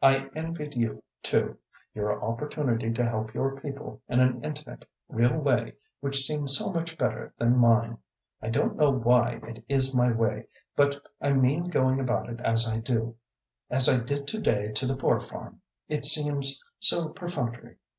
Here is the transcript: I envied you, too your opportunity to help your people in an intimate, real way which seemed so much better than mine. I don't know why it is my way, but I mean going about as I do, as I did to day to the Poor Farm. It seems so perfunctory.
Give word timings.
I 0.00 0.30
envied 0.34 0.76
you, 0.76 1.02
too 1.22 1.58
your 1.92 2.24
opportunity 2.24 2.90
to 2.94 3.04
help 3.06 3.34
your 3.34 3.60
people 3.60 4.00
in 4.08 4.18
an 4.18 4.42
intimate, 4.42 4.86
real 5.10 5.36
way 5.36 5.74
which 6.00 6.22
seemed 6.22 6.48
so 6.48 6.72
much 6.72 6.96
better 6.96 7.34
than 7.36 7.58
mine. 7.58 7.98
I 8.40 8.48
don't 8.48 8.76
know 8.76 8.90
why 8.90 9.40
it 9.46 9.62
is 9.68 9.92
my 9.94 10.10
way, 10.10 10.46
but 10.74 11.02
I 11.20 11.34
mean 11.34 11.64
going 11.68 12.00
about 12.00 12.40
as 12.40 12.66
I 12.66 12.80
do, 12.80 13.16
as 13.68 13.86
I 13.86 14.02
did 14.02 14.26
to 14.28 14.40
day 14.40 14.72
to 14.72 14.86
the 14.86 14.96
Poor 14.96 15.20
Farm. 15.20 15.60
It 15.86 16.06
seems 16.06 16.62
so 16.80 17.10
perfunctory. 17.10 17.76